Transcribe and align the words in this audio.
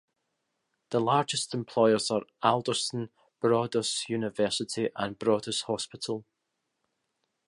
The 0.89 0.99
largest 0.99 1.53
employers 1.53 2.09
are 2.09 2.23
Alderson 2.41 3.11
Broaddus 3.39 4.09
University 4.09 4.89
and 4.95 5.19
Broaddus 5.19 5.65
Hospital. 5.65 6.25